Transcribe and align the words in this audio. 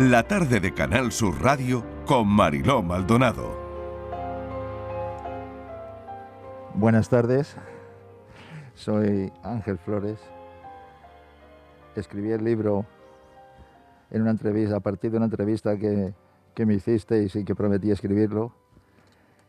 La 0.00 0.22
tarde 0.22 0.60
de 0.60 0.72
Canal 0.72 1.10
Sur 1.10 1.42
Radio 1.42 1.84
con 2.06 2.28
Mariló 2.28 2.84
Maldonado. 2.84 3.52
Buenas 6.74 7.08
tardes, 7.08 7.56
soy 8.76 9.32
Ángel 9.42 9.76
Flores. 9.78 10.20
Escribí 11.96 12.30
el 12.30 12.44
libro 12.44 12.86
en 14.12 14.22
una 14.22 14.30
entrevista, 14.30 14.76
a 14.76 14.80
partir 14.80 15.10
de 15.10 15.16
una 15.16 15.26
entrevista 15.26 15.76
que, 15.76 16.14
que 16.54 16.64
me 16.64 16.74
hicisteis 16.74 17.34
y 17.34 17.44
que 17.44 17.56
prometí 17.56 17.90
escribirlo. 17.90 18.52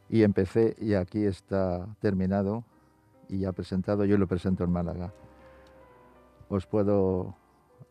Y 0.10 0.24
empecé 0.24 0.76
y 0.80 0.96
aquí 0.96 1.26
está 1.26 1.86
terminado 2.00 2.64
y 3.28 3.42
ya 3.42 3.52
presentado, 3.52 4.04
yo 4.04 4.18
lo 4.18 4.26
presento 4.26 4.64
en 4.64 4.72
Málaga. 4.72 5.14
Os 6.50 6.66
puedo 6.66 7.36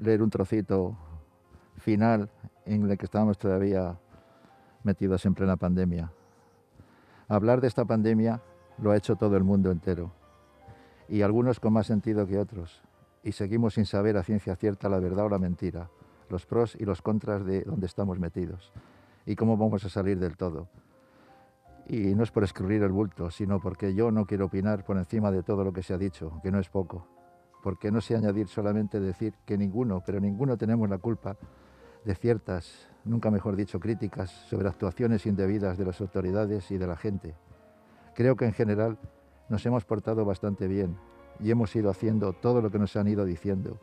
leer 0.00 0.24
un 0.24 0.30
trocito 0.30 0.96
final 1.78 2.30
en 2.64 2.90
el 2.90 2.98
que 2.98 3.06
estábamos 3.06 3.38
todavía 3.38 3.98
metidos 4.82 5.24
en 5.26 5.34
plena 5.34 5.56
pandemia. 5.56 6.12
Hablar 7.28 7.60
de 7.60 7.68
esta 7.68 7.84
pandemia 7.84 8.40
lo 8.78 8.90
ha 8.90 8.96
hecho 8.96 9.16
todo 9.16 9.36
el 9.36 9.44
mundo 9.44 9.70
entero, 9.70 10.12
y 11.08 11.22
algunos 11.22 11.60
con 11.60 11.72
más 11.72 11.86
sentido 11.86 12.26
que 12.26 12.38
otros, 12.38 12.82
y 13.22 13.32
seguimos 13.32 13.74
sin 13.74 13.86
saber 13.86 14.16
a 14.16 14.22
ciencia 14.22 14.56
cierta 14.56 14.88
la 14.88 14.98
verdad 14.98 15.26
o 15.26 15.28
la 15.28 15.38
mentira, 15.38 15.90
los 16.30 16.46
pros 16.46 16.76
y 16.78 16.84
los 16.84 17.02
contras 17.02 17.44
de 17.44 17.62
donde 17.62 17.86
estamos 17.86 18.18
metidos, 18.18 18.72
y 19.26 19.36
cómo 19.36 19.56
vamos 19.56 19.84
a 19.84 19.88
salir 19.88 20.18
del 20.18 20.36
todo. 20.36 20.68
Y 21.86 22.14
no 22.14 22.22
es 22.22 22.30
por 22.30 22.44
escurrir 22.44 22.82
el 22.82 22.92
bulto, 22.92 23.30
sino 23.30 23.60
porque 23.60 23.94
yo 23.94 24.10
no 24.10 24.26
quiero 24.26 24.46
opinar 24.46 24.84
por 24.84 24.98
encima 24.98 25.30
de 25.30 25.42
todo 25.42 25.64
lo 25.64 25.72
que 25.72 25.82
se 25.82 25.94
ha 25.94 25.98
dicho, 25.98 26.38
que 26.42 26.50
no 26.50 26.58
es 26.58 26.68
poco. 26.68 27.06
Porque 27.62 27.90
no 27.90 28.02
sé 28.02 28.14
añadir 28.14 28.46
solamente 28.48 29.00
decir 29.00 29.34
que 29.46 29.56
ninguno, 29.56 30.02
pero 30.04 30.20
ninguno 30.20 30.58
tenemos 30.58 30.88
la 30.88 30.98
culpa 30.98 31.36
de 32.08 32.14
ciertas, 32.14 32.88
nunca 33.04 33.30
mejor 33.30 33.54
dicho, 33.54 33.80
críticas 33.80 34.30
sobre 34.30 34.66
actuaciones 34.66 35.26
indebidas 35.26 35.76
de 35.76 35.84
las 35.84 36.00
autoridades 36.00 36.70
y 36.70 36.78
de 36.78 36.86
la 36.86 36.96
gente. 36.96 37.34
Creo 38.14 38.34
que 38.34 38.46
en 38.46 38.54
general 38.54 38.96
nos 39.50 39.66
hemos 39.66 39.84
portado 39.84 40.24
bastante 40.24 40.68
bien 40.68 40.96
y 41.38 41.50
hemos 41.50 41.76
ido 41.76 41.90
haciendo 41.90 42.32
todo 42.32 42.62
lo 42.62 42.70
que 42.70 42.78
nos 42.78 42.96
han 42.96 43.08
ido 43.08 43.26
diciendo. 43.26 43.78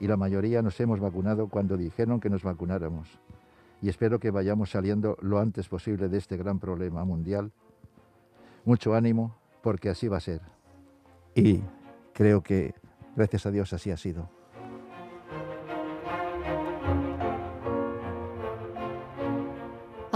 Y 0.00 0.08
la 0.08 0.16
mayoría 0.16 0.60
nos 0.60 0.80
hemos 0.80 0.98
vacunado 0.98 1.46
cuando 1.48 1.76
dijeron 1.76 2.18
que 2.18 2.28
nos 2.28 2.42
vacunáramos 2.42 3.20
y 3.80 3.88
espero 3.88 4.18
que 4.18 4.32
vayamos 4.32 4.70
saliendo 4.70 5.16
lo 5.20 5.38
antes 5.38 5.68
posible 5.68 6.08
de 6.08 6.18
este 6.18 6.36
gran 6.36 6.58
problema 6.58 7.04
mundial. 7.04 7.52
Mucho 8.64 8.92
ánimo, 8.92 9.36
porque 9.62 9.88
así 9.88 10.08
va 10.08 10.16
a 10.16 10.20
ser. 10.20 10.40
Y 11.36 11.62
creo 12.12 12.42
que, 12.42 12.74
gracias 13.14 13.46
a 13.46 13.52
Dios, 13.52 13.72
así 13.72 13.92
ha 13.92 13.96
sido. 13.96 14.28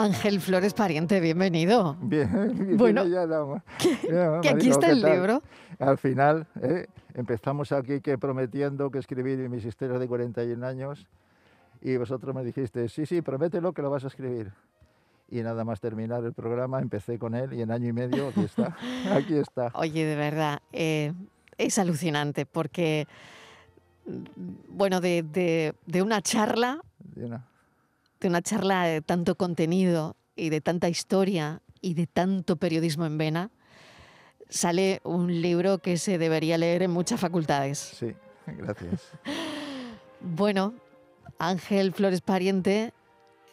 Ángel 0.03 0.41
Flores 0.41 0.75
Pariente, 0.75 1.21
bienvenido. 1.21 1.97
Bien, 2.01 2.29
Bueno, 2.77 3.07
ya 3.07 3.25
la- 3.25 3.63
Que, 3.79 3.97
ya, 4.11 4.41
que 4.41 4.49
aquí 4.49 4.69
está 4.71 4.87
¿qué 4.89 4.93
el 4.93 5.03
libro. 5.03 5.43
Al 5.79 5.97
final, 5.99 6.47
¿eh? 6.61 6.87
empezamos 7.15 7.71
aquí 7.73 8.01
que 8.01 8.19
prometiendo 8.19 8.91
que 8.91 8.99
escribir 8.99 9.49
mis 9.49 9.65
historias 9.65 10.01
de 10.01 10.09
41 10.09 10.67
años 10.67 11.07
y 11.81 11.97
vosotros 11.97 12.35
me 12.35 12.43
dijiste, 12.45 12.89
sí, 12.89 13.07
sí, 13.07 13.23
promételo 13.23 13.73
que 13.73 13.83
lo 13.83 13.91
vas 13.91 14.05
a 14.05 14.09
escribir. 14.09 14.53
Y 15.31 15.41
nada 15.43 15.65
más 15.65 15.81
terminar 15.81 16.25
el 16.25 16.33
programa, 16.33 16.81
empecé 16.81 17.19
con 17.19 17.35
él 17.35 17.53
y 17.55 17.63
en 17.63 17.71
año 17.71 17.89
y 17.89 17.93
medio 17.93 18.29
aquí 18.29 18.41
está, 18.43 18.77
aquí 19.15 19.35
está. 19.37 19.71
Oye, 19.75 20.05
de 20.05 20.17
verdad, 20.17 20.61
eh, 20.73 21.13
es 21.59 21.79
alucinante 21.79 22.45
porque, 22.45 23.07
mm, 24.07 24.23
bueno, 24.77 25.01
de, 25.01 25.23
de- 25.23 25.75
de 25.87 26.03
una 26.03 26.21
charla, 26.23 26.81
una- 27.17 27.47
de 28.23 28.29
una 28.29 28.41
charla 28.41 28.85
de 28.85 29.03
tanto 29.03 29.35
contenido 29.35 30.17
y 30.37 30.49
de 30.51 30.61
tanta 30.61 30.89
historia 30.89 31.61
y 31.81 31.95
de 31.95 32.07
tanto 32.07 32.57
periodismo 32.57 33.05
en 33.05 33.19
vena, 33.19 33.51
sale 34.49 35.01
un 35.03 35.43
libro 35.43 35.79
que 35.79 35.99
se 35.99 36.19
debería 36.19 36.57
leer 36.57 36.83
en 36.83 36.93
muchas 36.93 37.19
facultades. 37.19 37.79
Sí, 37.79 38.15
gracias. 38.47 39.03
Bueno, 40.21 40.75
Ángel 41.39 41.93
Flores 41.93 42.21
Pariente, 42.21 42.95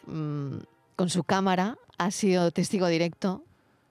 mm, 0.05 0.57
con 0.95 1.09
su 1.09 1.23
cámara, 1.23 1.77
ha 1.97 2.11
sido 2.11 2.51
testigo 2.51 2.87
directo 2.87 3.43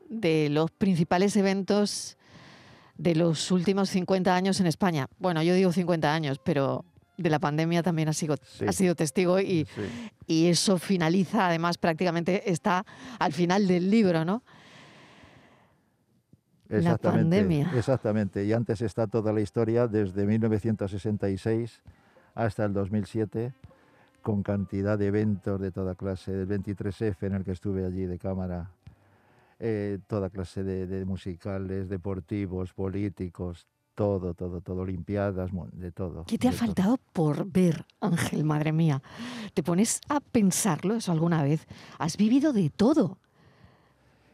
de 0.09 0.49
los 0.49 0.71
principales 0.71 1.35
eventos 1.37 2.17
de 2.97 3.17
los 3.17 3.51
últimos 3.51 3.91
50 3.91 4.35
años 4.35 4.61
en 4.61 4.67
España. 4.69 5.09
Bueno, 5.19 5.43
yo 5.43 5.55
digo 5.55 5.73
50 5.73 6.15
años, 6.15 6.41
pero 6.43 6.85
de 7.19 7.31
la 7.31 7.39
pandemia 7.39 7.83
también 7.83 8.09
ha 8.09 8.13
sido, 8.13 8.37
Sí. 8.43 8.65
ha 8.67 8.73
sido 8.73 8.95
testigo 8.95 9.39
y, 9.41 9.67
Sí. 9.75 10.11
y 10.27 10.47
eso 10.47 10.79
finaliza, 10.79 11.49
además 11.49 11.77
prácticamente 11.77 12.51
está 12.51 12.87
al 13.19 13.33
final 13.33 13.67
del 13.67 13.91
libro, 13.91 14.25
¿no? 14.25 14.43
La 16.69 16.79
Exactamente, 16.79 17.23
pandemia. 17.23 17.73
Exactamente. 17.77 18.45
Y 18.45 18.53
antes 18.53 18.83
está 18.83 19.07
toda 19.07 19.33
la 19.33 19.41
historia 19.41 19.89
desde 19.89 20.27
1966 20.27 21.83
hasta 22.35 22.65
el 22.67 22.73
2007, 22.75 23.55
con 24.23 24.43
cantidad 24.43 24.99
de 24.99 25.07
eventos 25.07 25.61
de 25.61 25.71
toda 25.73 25.95
clase, 25.95 26.31
del 26.33 26.47
23F 26.47 27.27
en 27.27 27.35
el 27.35 27.45
que 27.45 27.53
estuve 27.53 27.87
allí 27.87 28.05
de 28.05 28.19
cámara, 28.19 28.71
eh, 29.59 29.99
toda 30.07 30.29
clase 30.29 30.63
de, 30.63 30.87
de 30.87 31.05
musicales, 31.07 31.89
deportivos, 31.89 32.75
políticos, 32.75 33.67
todo, 33.99 34.33
todo, 34.33 34.61
todo, 34.61 34.83
olimpiadas, 34.83 35.51
de 35.73 35.91
todo. 35.91 36.23
¿Qué 36.29 36.39
te 36.39 36.47
ha 36.47 36.53
todo. 36.53 36.61
faltado 36.61 36.99
por 37.13 37.51
ver, 37.51 37.85
Ángel, 38.01 38.45
madre 38.45 38.71
mía? 38.71 39.03
¿Te 39.55 39.65
pones 39.65 40.01
a 40.09 40.21
pensarlo 40.21 40.95
eso 40.95 41.11
alguna 41.11 41.43
vez? 41.43 41.67
Has 41.99 42.17
vivido 42.17 42.53
de 42.53 42.71
todo. 42.71 43.19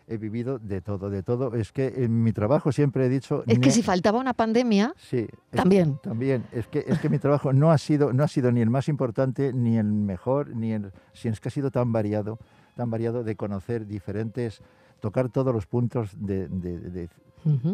He 0.07 0.19
vivido 0.19 0.59
de 0.59 0.83
todo, 0.83 1.09
de 1.09 1.23
todo. 1.23 1.55
Es 1.55 1.73
que 1.73 2.05
en 2.05 2.23
mi 2.23 2.35
trabajo 2.35 2.73
siempre 2.73 3.07
he 3.07 3.09
dicho... 3.09 3.43
Es 3.47 3.59
que 3.59 3.71
si 3.71 3.83
faltaba 3.83 4.19
una 4.21 4.35
pandemia, 4.35 4.93
Sí, 4.99 5.27
También. 5.51 5.99
También. 6.03 6.45
Es 6.53 6.67
que, 6.67 6.85
es 6.87 6.99
que 6.99 7.09
mi 7.09 7.19
trabajo 7.19 7.55
no 7.55 7.71
ha, 7.73 7.79
sido, 7.79 8.13
no 8.13 8.23
ha 8.23 8.29
sido 8.29 8.53
ni 8.53 8.61
el 8.61 8.69
más 8.69 8.91
importante, 8.91 9.55
ni 9.55 9.79
el 9.79 9.87
mejor, 9.87 10.55
ni 10.55 10.73
el. 10.73 10.93
Si 11.15 11.29
es 11.29 11.41
que 11.41 11.49
ha 11.49 11.51
sido 11.51 11.71
tan 11.71 11.91
variado, 11.91 12.39
tan 12.77 12.91
variado 12.91 13.25
de 13.25 13.35
conocer 13.35 13.87
diferentes, 13.87 14.61
tocar 15.01 15.31
todos 15.31 15.55
los 15.55 15.67
puntos 15.67 16.11
de, 16.19 16.49
de- 16.49 16.79
de- 16.81 17.09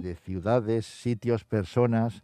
De 0.01 0.15
ciudades, 0.17 0.87
sitios, 0.87 1.45
personas. 1.45 2.21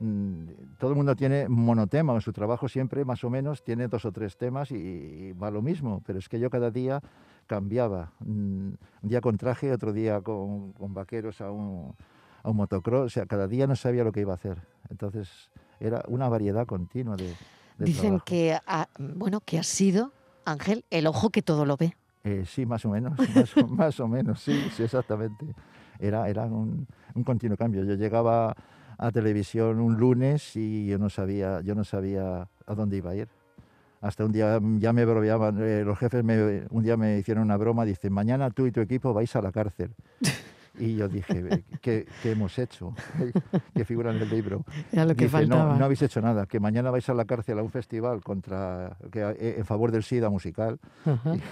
Mm, 0.00 0.48
Todo 0.78 0.90
el 0.90 0.96
mundo 0.96 1.14
tiene 1.16 1.48
monotema 1.48 2.14
en 2.14 2.20
su 2.20 2.32
trabajo 2.32 2.68
siempre, 2.68 3.04
más 3.04 3.22
o 3.24 3.30
menos, 3.30 3.62
tiene 3.62 3.88
dos 3.88 4.04
o 4.04 4.12
tres 4.12 4.36
temas 4.36 4.70
y, 4.70 4.76
y 4.76 5.32
va 5.32 5.50
lo 5.50 5.62
mismo. 5.62 6.02
Pero 6.06 6.18
es 6.18 6.28
que 6.28 6.38
yo 6.38 6.50
cada 6.50 6.70
día 6.70 7.00
cambiaba. 7.46 8.12
Mm, 8.20 8.72
Un 9.02 9.08
día 9.08 9.20
con 9.20 9.36
traje, 9.36 9.72
otro 9.72 9.92
día 9.92 10.20
con, 10.20 10.72
con 10.72 10.94
vaqueros 10.94 11.40
a 11.40 11.50
un, 11.50 11.94
a 12.42 12.50
un 12.50 12.56
motocross. 12.56 13.06
O 13.06 13.08
sea, 13.10 13.26
cada 13.26 13.46
día 13.48 13.66
no 13.66 13.76
sabía 13.76 14.04
lo 14.04 14.12
que 14.12 14.20
iba 14.20 14.32
a 14.32 14.36
hacer. 14.36 14.58
Entonces, 14.88 15.50
era 15.80 16.02
una 16.08 16.28
variedad 16.28 16.66
continua 16.66 17.16
de. 17.16 17.24
de 17.78 17.84
dicen 17.84 18.02
trabajo. 18.08 18.24
que, 18.26 18.58
ha- 18.66 18.88
bueno, 18.98 19.40
que 19.40 19.58
has 19.58 19.66
sido, 19.66 20.12
Ángel, 20.44 20.84
el 20.90 21.06
ojo 21.06 21.30
que 21.30 21.42
todo 21.42 21.64
lo 21.64 21.76
ve. 21.76 21.94
Eh, 22.24 22.44
sí, 22.46 22.66
más 22.66 22.84
o 22.84 22.90
menos, 22.90 23.18
más, 23.34 23.56
o- 23.56 23.66
más 23.66 23.98
o 24.00 24.06
menos, 24.08 24.40
sí, 24.42 24.52
sí, 24.70 24.82
exactamente. 24.82 25.46
Era, 26.00 26.28
era 26.28 26.44
un, 26.44 26.86
un 27.14 27.24
continuo 27.24 27.56
cambio. 27.56 27.84
Yo 27.84 27.94
llegaba 27.94 28.54
a 28.98 29.10
televisión 29.10 29.80
un 29.80 29.98
lunes 29.98 30.56
y 30.56 30.86
yo 30.86 30.98
no 30.98 31.08
sabía, 31.08 31.60
yo 31.62 31.74
no 31.74 31.84
sabía 31.84 32.48
a 32.66 32.74
dónde 32.74 32.98
iba 32.98 33.10
a 33.10 33.16
ir. 33.16 33.28
Hasta 34.02 34.24
un 34.24 34.32
día 34.32 34.58
ya 34.78 34.92
me 34.92 35.04
bromeaban, 35.04 35.58
eh, 35.60 35.82
los 35.84 35.98
jefes 35.98 36.24
me, 36.24 36.66
un 36.70 36.82
día 36.82 36.96
me 36.96 37.18
hicieron 37.18 37.44
una 37.44 37.56
broma, 37.56 37.84
dicen, 37.84 38.12
mañana 38.12 38.50
tú 38.50 38.66
y 38.66 38.72
tu 38.72 38.80
equipo 38.80 39.12
vais 39.12 39.34
a 39.36 39.42
la 39.42 39.52
cárcel. 39.52 39.90
Y 40.80 40.96
yo 40.96 41.08
dije, 41.08 41.38
"Eh, 41.50 41.64
¿qué, 41.80 42.06
qué 42.22 42.30
hemos 42.32 42.58
hecho? 42.58 42.94
que 43.74 43.84
figura 43.84 44.10
en 44.14 44.22
el 44.22 44.28
libro. 44.30 44.64
Era 44.92 45.04
lo 45.04 45.14
que 45.14 45.24
Dice, 45.24 45.30
faltaba. 45.38 45.72
no, 45.72 45.78
no 45.78 45.84
habéis 45.84 46.02
hecho 46.02 46.20
nada, 46.20 46.46
que 46.46 46.58
mañana 46.60 46.90
vais 46.90 47.08
a 47.08 47.14
la 47.14 47.24
cárcel 47.24 47.58
a 47.58 47.62
un 47.62 47.70
festival 47.70 48.22
contra, 48.22 48.96
que, 49.12 49.20
eh, 49.20 49.54
en 49.58 49.64
favor 49.66 49.92
del 49.92 50.02
SIDA 50.02 50.30
musical 50.30 50.78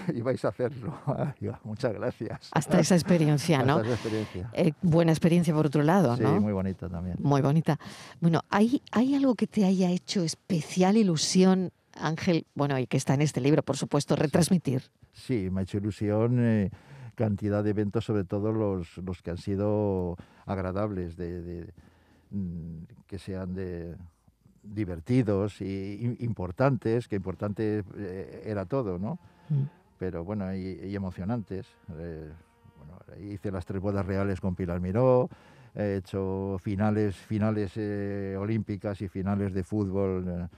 y, 0.08 0.18
y 0.18 0.20
vais 0.22 0.44
a 0.44 0.48
hacerlo. 0.48 0.94
Ay, 1.06 1.50
muchas 1.64 1.92
gracias. 1.92 2.48
Hasta 2.52 2.80
esa 2.80 2.94
experiencia, 2.94 3.62
¿no? 3.62 3.74
Hasta 3.76 3.86
esa 3.86 3.94
experiencia. 3.94 4.50
Eh, 4.54 4.72
buena 4.82 5.12
experiencia 5.12 5.54
por 5.54 5.66
otro 5.66 5.82
lado, 5.82 6.16
Sí, 6.16 6.22
¿no? 6.22 6.40
muy 6.40 6.52
bonita 6.52 6.88
también. 6.88 7.16
Muy 7.20 7.40
bonita. 7.42 7.78
Bueno, 8.20 8.40
¿hay, 8.50 8.82
¿hay 8.92 9.14
algo 9.14 9.34
que 9.34 9.46
te 9.46 9.64
haya 9.64 9.90
hecho 9.90 10.22
especial 10.22 10.96
ilusión, 10.96 11.70
Ángel? 11.94 12.46
Bueno, 12.54 12.78
y 12.78 12.86
que 12.86 12.96
está 12.96 13.14
en 13.14 13.22
este 13.22 13.40
libro, 13.40 13.62
por 13.62 13.76
supuesto, 13.76 14.16
retransmitir. 14.16 14.82
Sí, 15.12 15.48
me 15.50 15.60
ha 15.60 15.62
hecho 15.64 15.78
ilusión 15.78 16.36
eh, 16.38 16.70
cantidad 17.18 17.64
de 17.64 17.70
eventos, 17.70 18.04
sobre 18.04 18.22
todo 18.22 18.52
los, 18.52 18.96
los 18.98 19.22
que 19.22 19.32
han 19.32 19.38
sido 19.38 20.16
agradables, 20.46 21.16
de, 21.16 21.42
de, 21.42 21.72
mm, 22.30 22.84
que 23.08 23.18
sean 23.18 23.54
de 23.54 23.96
divertidos 24.62 25.60
y 25.60 26.16
importantes, 26.20 27.08
que 27.08 27.16
importante 27.16 27.82
eh, 27.96 28.42
era 28.46 28.66
todo, 28.66 28.98
¿no? 28.98 29.18
Mm. 29.48 29.64
Pero 29.98 30.22
bueno, 30.24 30.54
y, 30.54 30.78
y 30.84 30.94
emocionantes. 30.94 31.66
Eh, 31.98 32.30
bueno, 32.78 32.94
hice 33.32 33.50
las 33.50 33.66
tres 33.66 33.82
bodas 33.82 34.06
reales 34.06 34.40
con 34.40 34.54
Pilar 34.54 34.80
Miró, 34.80 35.28
he 35.74 35.96
hecho 35.96 36.56
finales, 36.60 37.16
finales 37.16 37.72
eh, 37.76 38.36
olímpicas 38.38 39.02
y 39.02 39.08
finales 39.08 39.52
de 39.52 39.64
fútbol. 39.64 40.24
eh, 40.28 40.48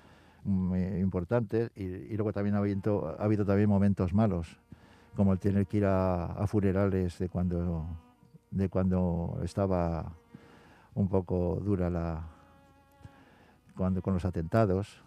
muy 0.44 0.82
importantes 1.00 1.70
y, 1.76 1.82
y 1.84 2.16
luego 2.16 2.32
también 2.32 2.56
ha 2.56 2.58
habido, 2.60 3.16
ha 3.18 3.24
habido 3.24 3.44
también 3.44 3.68
momentos 3.68 4.14
malos, 4.14 4.58
como 5.16 5.32
el 5.32 5.38
tener 5.38 5.66
que 5.66 5.78
ir 5.78 5.84
a, 5.84 6.26
a 6.26 6.46
funerales 6.46 7.18
de 7.18 7.28
cuando, 7.28 7.86
de 8.50 8.68
cuando 8.68 9.38
estaba 9.44 10.12
un 10.94 11.08
poco 11.08 11.60
dura 11.64 11.90
la 11.90 12.22
cuando 13.76 14.02
con 14.02 14.14
los 14.14 14.24
atentados. 14.24 15.02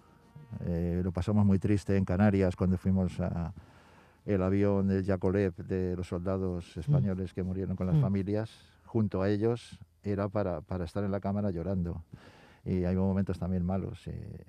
Eh, 0.65 1.01
lo 1.03 1.11
pasamos 1.11 1.45
muy 1.45 1.59
triste 1.59 1.95
en 1.97 2.05
Canarias 2.05 2.55
cuando 2.55 2.77
fuimos 2.77 3.19
a 3.19 3.53
el 4.25 4.41
avión 4.41 4.87
de 4.87 5.03
Yakolev 5.03 5.53
de 5.57 5.95
los 5.97 6.07
soldados 6.07 6.77
españoles 6.77 7.33
que 7.33 7.43
murieron 7.43 7.75
con 7.75 7.87
las 7.87 7.97
Mm. 7.97 8.01
familias. 8.01 8.49
Junto 8.85 9.21
a 9.21 9.29
ellos 9.29 9.79
era 10.03 10.29
para, 10.29 10.61
para 10.61 10.85
estar 10.85 11.03
en 11.03 11.11
la 11.11 11.19
cámara 11.19 11.51
llorando. 11.51 12.03
Y 12.65 12.83
hay 12.85 12.95
momentos 12.95 13.37
también 13.39 13.65
malos. 13.65 14.07
eh, 14.07 14.45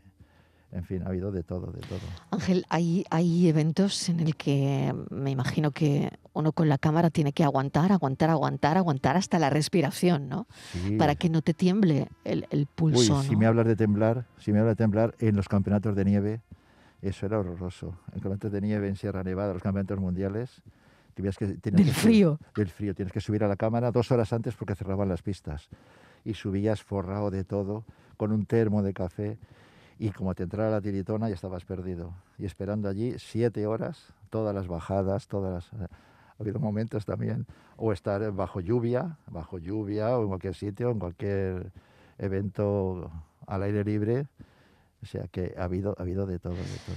en 0.75 0.85
fin, 0.85 1.03
ha 1.05 1.07
habido 1.09 1.31
de 1.33 1.43
todo, 1.43 1.71
de 1.73 1.81
todo. 1.81 2.01
Ángel, 2.31 2.67
hay, 2.69 3.05
hay 3.11 3.49
eventos 3.49 4.09
en 4.09 4.21
el 4.21 4.37
que 4.37 4.93
me 5.11 5.31
imagino 5.31 5.71
que 5.71 6.11
uno 6.33 6.53
con 6.53 6.69
la 6.69 6.79
cámara 6.79 7.11
tiene 7.11 7.33
que 7.33 7.45
aguantar, 7.45 7.93
aguantar, 7.93 8.29
aguantar, 8.31 8.77
aguantar 8.77 9.17
hasta 9.17 9.39
la 9.39 9.51
respiración, 9.51 10.29
¿no? 10.29 10.47
Sí. 10.73 10.97
Para 10.97 11.15
que 11.15 11.31
no 11.31 11.43
te 11.43 11.55
tiemble 11.55 12.09
el, 12.25 12.47
el 12.51 12.61
Uy, 12.63 12.69
pulso. 12.75 13.23
si 13.23 13.33
¿no? 13.33 13.39
me 13.39 13.47
hablas 13.47 13.67
de 13.67 13.77
temblar, 13.77 14.27
si 14.39 14.53
me 14.53 14.59
hablas 14.59 14.77
de 14.77 14.83
temblar 14.85 15.15
en 15.21 15.37
los 15.37 15.49
campeonatos 15.49 15.95
de 15.95 16.05
nieve, 16.05 16.41
eso 17.03 17.25
era 17.27 17.39
horroroso. 17.39 17.97
En 18.09 18.15
campeonatos 18.21 18.51
de 18.53 18.61
nieve 18.61 18.89
en 18.89 18.97
Sierra 18.97 19.23
Nevada, 19.23 19.53
los 19.53 19.63
campeonatos 19.63 20.01
mundiales, 20.01 20.61
tenías 21.15 21.37
que, 21.39 21.47
tenías 21.47 21.79
Del 21.79 21.87
que 21.87 21.93
subir- 21.93 22.03
frío. 22.03 22.39
del 22.57 22.69
frío, 22.69 22.95
tienes 22.95 23.13
que 23.13 23.21
subir 23.21 23.45
a 23.45 23.49
la 23.49 23.55
cámara 23.57 23.93
dos 23.93 24.11
horas 24.11 24.33
antes 24.33 24.55
porque 24.57 24.75
cerraban 24.75 25.09
las 25.09 25.23
pistas. 25.23 25.69
Y 26.25 26.35
subías 26.35 26.83
forrado 26.83 27.31
de 27.31 27.45
todo, 27.45 27.85
con 28.17 28.33
un 28.33 28.47
termo 28.47 28.83
de 28.83 28.93
café, 28.95 29.39
y 29.99 30.11
como 30.11 30.35
te 30.35 30.43
entrara 30.43 30.71
la 30.71 30.81
tiritona 30.81 31.29
ya 31.29 31.35
estabas 31.35 31.65
perdido. 31.65 32.13
Y 32.39 32.47
esperando 32.47 32.89
allí 32.89 33.15
siete 33.19 33.67
horas, 33.67 34.13
todas 34.31 34.55
las 34.55 34.67
bajadas, 34.67 35.29
todas 35.29 35.53
las... 35.73 35.83
Ha 35.83 36.43
habido 36.43 36.59
momentos 36.59 37.05
también, 37.05 37.47
o 37.77 37.93
estar 37.93 38.33
bajo 38.33 38.59
lluvia, 38.61 39.19
bajo 39.31 39.59
lluvia, 39.59 40.19
o 40.19 40.23
en 40.23 40.29
cualquier 40.29 40.55
sitio, 40.57 40.91
en 40.91 40.99
cualquier 40.99 41.71
evento 42.19 43.11
al 43.47 43.63
aire 43.63 43.85
libre. 43.85 44.27
O 45.03 45.07
sea 45.07 45.29
que 45.29 45.55
ha 45.57 45.65
habido, 45.65 45.95
ha 45.99 46.03
habido 46.03 46.27
de 46.27 46.39
todo, 46.41 46.55
de 46.55 46.59
todo. 46.59 46.97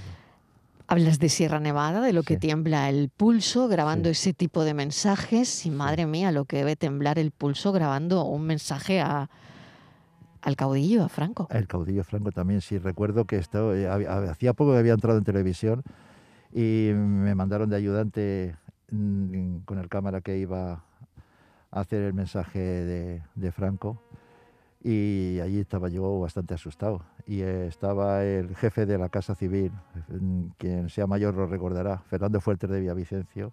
Hablas 0.88 1.18
de 1.18 1.28
Sierra 1.28 1.60
Nevada, 1.60 2.00
de 2.00 2.12
lo 2.12 2.22
que 2.22 2.34
Sí. 2.34 2.40
tiembla 2.40 2.88
el 2.88 3.10
pulso, 3.10 3.68
grabando 3.68 4.06
Sí. 4.08 4.12
ese 4.12 4.32
tipo 4.32 4.64
de 4.64 4.74
mensajes. 4.74 5.66
Y 5.66 5.70
madre 5.70 6.06
mía, 6.06 6.32
lo 6.32 6.46
que 6.46 6.56
debe 6.56 6.76
temblar 6.76 7.18
el 7.18 7.30
pulso 7.30 7.72
grabando 7.72 8.24
un 8.24 8.42
mensaje 8.46 9.00
a, 9.00 9.28
al 10.42 10.56
caudillo, 10.56 11.04
a 11.04 11.08
Franco. 11.08 11.48
El 11.50 11.66
caudillo 11.66 12.04
Franco 12.04 12.32
también, 12.32 12.60
sí, 12.60 12.78
recuerdo 12.78 13.24
que 13.24 13.36
esto, 13.36 13.74
eh, 13.74 13.88
hacía 13.88 14.52
poco 14.52 14.72
que 14.72 14.78
había 14.78 14.94
entrado 14.94 15.18
en 15.18 15.24
televisión 15.24 15.82
y 16.52 16.90
me 16.94 17.34
mandaron 17.34 17.68
de 17.70 17.76
ayudante 17.76 18.56
mm, 18.90 19.58
con 19.64 19.78
el 19.78 19.88
cámara 19.88 20.20
que 20.20 20.38
iba 20.38 20.84
a 21.70 21.80
hacer 21.80 22.02
el 22.02 22.14
mensaje 22.14 22.58
de, 22.58 23.22
de 23.34 23.52
Franco 23.52 24.00
y 24.82 25.40
allí 25.40 25.60
estaba 25.60 25.88
yo 25.88 26.20
bastante 26.20 26.54
asustado. 26.54 27.02
Y 27.26 27.42
estaba 27.42 28.24
el 28.24 28.54
jefe 28.56 28.86
de 28.86 28.96
la 28.96 29.08
Casa 29.08 29.34
Civil, 29.34 29.72
mm, 30.08 30.44
quien 30.56 30.88
sea 30.88 31.06
mayor 31.06 31.34
lo 31.34 31.46
recordará, 31.46 31.98
Fernando 31.98 32.40
Fuertes 32.40 32.70
de 32.70 32.80
Villavicencio, 32.80 33.52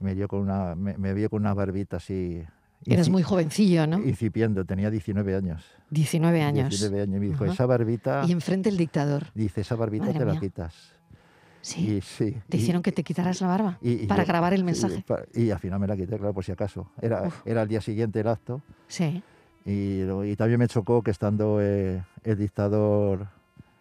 me, 0.00 0.14
dio 0.14 0.28
con 0.28 0.40
una, 0.40 0.74
me, 0.74 0.98
me 0.98 1.14
vio 1.14 1.30
con 1.30 1.42
una 1.42 1.54
barbita 1.54 1.96
así... 1.96 2.44
Eras 2.84 3.08
muy 3.08 3.22
jovencillo, 3.22 3.86
¿no? 3.86 3.98
Incipiendo, 3.98 4.64
tenía 4.64 4.90
19 4.90 5.34
años. 5.34 5.64
19 5.90 6.42
años. 6.42 6.68
19 6.70 7.00
años. 7.02 7.16
Y 7.16 7.20
me 7.20 7.26
dijo, 7.26 7.44
esa 7.44 7.66
barbita, 7.66 8.24
Y 8.28 8.32
enfrente 8.32 8.68
el 8.68 8.76
dictador. 8.76 9.24
dice, 9.34 9.62
esa 9.62 9.74
barbita 9.76 10.06
Madre 10.06 10.18
te 10.20 10.24
la 10.24 10.38
quitas. 10.40 10.92
Sí. 11.62 11.96
Y 11.96 12.00
sí. 12.00 12.36
Te 12.48 12.56
y- 12.56 12.60
hicieron 12.60 12.82
que 12.82 12.92
te 12.92 13.02
quitaras 13.02 13.40
la 13.40 13.48
barba 13.48 13.78
y- 13.82 14.06
para 14.06 14.22
yo- 14.22 14.28
grabar 14.28 14.54
el 14.54 14.62
mensaje. 14.62 15.04
Y, 15.34 15.50
al 15.50 15.58
final 15.58 15.80
me 15.80 15.88
la 15.88 15.96
quité, 15.96 16.16
claro, 16.16 16.32
por 16.32 16.44
si 16.44 16.52
acaso. 16.52 16.90
Era, 17.02 17.22
Uf. 17.22 17.42
era 17.44 17.62
el 17.62 17.68
día 17.68 17.80
siguiente 17.80 18.20
el 18.20 18.28
acto. 18.28 18.62
Sí. 18.86 19.20
Y, 19.64 20.36
también 20.36 20.60
me 20.60 20.68
chocó 20.68 21.02
que 21.02 21.10
estando 21.10 21.58
eh, 21.60 22.04
el 22.22 22.38
dictador 22.38 23.26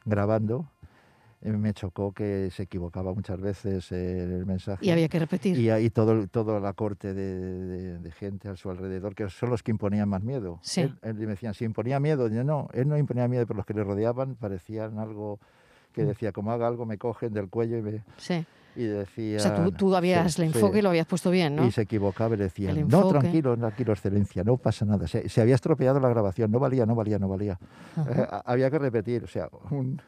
grabando, 0.03 0.67
me 1.51 1.73
chocó 1.73 2.11
que 2.11 2.49
se 2.51 2.63
equivocaba 2.63 3.13
muchas 3.13 3.39
veces 3.39 3.91
el 3.91 4.45
mensaje. 4.45 4.85
Y 4.85 4.89
había 4.89 5.07
que 5.07 5.19
repetir. 5.19 5.57
Y 5.57 5.69
ahí 5.69 5.89
todo, 5.89 6.27
toda 6.27 6.59
la 6.59 6.73
corte 6.73 7.13
de, 7.13 7.35
de- 7.39 7.99
de 7.99 8.11
gente 8.11 8.49
a 8.49 8.55
su 8.55 8.69
alrededor, 8.69 9.15
que 9.15 9.29
son 9.29 9.49
los 9.49 9.61
que 9.63 9.71
imponían 9.71 10.09
más 10.09 10.23
miedo. 10.23 10.59
Sí. 10.61 10.81
Él, 10.81 10.95
él 11.03 11.13
me 11.15 11.25
decían, 11.27 11.53
si 11.53 11.65
imponía 11.65 11.99
miedo, 11.99 12.27
yo 12.27 12.43
no, 12.43 12.67
él 12.73 12.87
no 12.87 12.97
imponía 12.97 13.27
miedo, 13.27 13.45
pero 13.45 13.57
los 13.57 13.65
que 13.65 13.73
le 13.73 13.83
rodeaban 13.83 14.35
parecían 14.35 14.99
algo 14.99 15.39
que 15.93 16.03
Mm. 16.03 16.07
decía, 16.07 16.31
como 16.33 16.51
haga 16.51 16.67
algo, 16.67 16.85
me 16.85 16.97
cogen 16.97 17.31
del 17.31 17.47
cuello 17.49 17.77
y, 17.77 17.81
me, 17.81 18.03
Sí. 18.17 18.45
y 18.75 18.83
decían... 18.83 19.37
O 19.39 19.39
sea, 19.39 19.55
tú, 19.63 19.71
tú 19.71 19.95
habías 19.95 20.33
sí, 20.33 20.41
el 20.41 20.51
sí. 20.51 20.57
enfoque 20.59 20.81
lo 20.81 20.89
habías 20.89 21.07
puesto 21.07 21.31
bien, 21.31 21.55
¿no? 21.55 21.65
Y 21.65 21.71
se 21.71 21.83
equivocaba 21.83 22.35
y 22.35 22.41
El 22.65 22.87
no, 22.89 22.97
enfoque. 22.97 23.19
tranquilo, 23.19 23.55
tranquilo, 23.55 23.93
excelencia, 23.93 24.43
no 24.43 24.57
pasa 24.57 24.83
nada. 24.83 25.07
Se, 25.07 25.29
se 25.29 25.39
había 25.41 25.55
estropeado 25.55 26.01
la 26.01 26.09
grabación, 26.09 26.51
no 26.51 26.59
valía, 26.59 26.85
no 26.85 26.95
valía, 26.95 27.17
no 27.17 27.29
valía. 27.29 27.57
Eh, 28.09 28.27
había 28.43 28.69
que 28.69 28.77
repetir, 28.79 29.23
o 29.23 29.27
sea, 29.27 29.47
un- 29.71 30.01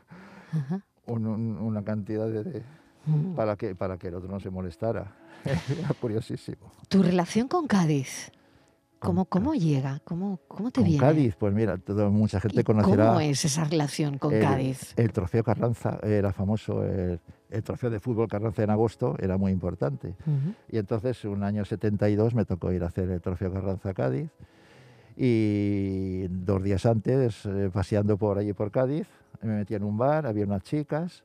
ajá. 0.52 0.82
Un- 1.08 1.26
un- 1.28 1.58
una 1.58 1.84
cantidad 1.84 2.28
de... 2.28 2.44
de- 2.44 2.64
Mm. 3.08 3.36
para 3.36 3.56
que, 3.56 3.74
para 3.74 3.98
que 3.98 4.10
el 4.10 4.16
otro 4.16 4.30
no 4.30 4.38
se 4.42 4.50
molestara. 4.50 5.16
Era 5.46 5.94
curiosísimo. 5.98 6.70
Tu 6.90 7.02
relación 7.02 7.48
con 7.48 7.66
Cádiz, 7.66 8.34
¿cómo, 9.00 9.24
cómo 9.24 9.54
llega? 9.56 10.02
¿Cómo, 10.04 10.42
cómo 10.50 10.72
te 10.72 10.82
Con 10.82 10.90
viene? 10.90 11.00
Cádiz, 11.00 11.36
pues 11.40 11.54
mira, 11.54 11.80
mucha 12.12 12.40
¿Y 12.40 12.42
gente 12.42 12.66
conocerá 12.66 13.08
¿Cómo 13.08 13.22
es 13.22 13.46
esa 13.46 13.64
relación 13.64 14.18
con 14.18 14.34
el, 14.34 14.42
Cádiz? 14.42 14.94
el 14.98 15.14
trofeo 15.14 15.42
Carranza, 15.42 16.00
era 16.04 16.34
famoso, 16.34 16.84
el, 16.84 17.22
el 17.50 17.64
trofeo 17.64 17.90
de 17.90 18.02
fútbol 18.02 18.28
Carranza 18.28 18.64
en 18.64 18.72
agosto 18.72 19.16
era 19.20 19.38
muy 19.38 19.54
importante. 19.54 20.10
Ujú. 20.26 20.54
Y 20.70 20.78
entonces, 20.78 21.24
un 21.24 21.44
año 21.44 21.64
72, 21.64 22.34
me 22.36 22.44
tocó 22.44 22.74
ir 22.74 22.84
a 22.84 22.88
hacer 22.88 23.10
el 23.10 23.22
trofeo 23.22 23.54
Carranza 23.54 23.92
a 23.92 23.94
Cádiz. 23.94 24.30
Y 25.16 26.28
dos 26.28 26.62
días 26.64 26.86
antes, 26.86 27.46
eh, 27.46 27.70
paseando 27.74 28.18
por 28.18 28.38
allí 28.38 28.54
por 28.54 28.70
Cádiz, 28.70 29.08
me 29.42 29.56
metí 29.56 29.76
en 29.76 29.84
un 29.84 29.98
bar, 29.98 30.26
había 30.26 30.46
unas 30.46 30.64
chicas, 30.64 31.24